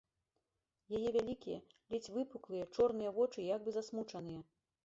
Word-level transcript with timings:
Яе 0.99 1.09
вялікія, 1.17 1.59
ледзь 1.93 2.09
выпуклыя, 2.15 2.65
чорныя 2.75 3.15
вочы 3.19 3.49
як 3.55 3.59
бы 3.69 3.79
засмучаныя. 3.81 4.41